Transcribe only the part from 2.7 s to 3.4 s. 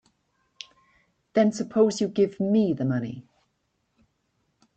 the money.